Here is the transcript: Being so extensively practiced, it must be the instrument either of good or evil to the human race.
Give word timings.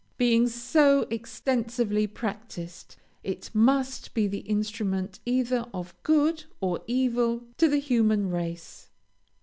Being 0.17 0.47
so 0.47 1.01
extensively 1.11 2.07
practiced, 2.07 2.97
it 3.23 3.51
must 3.53 4.15
be 4.15 4.25
the 4.25 4.39
instrument 4.39 5.19
either 5.27 5.67
of 5.75 5.93
good 6.01 6.45
or 6.59 6.81
evil 6.87 7.43
to 7.57 7.69
the 7.69 7.77
human 7.77 8.31
race. 8.31 8.89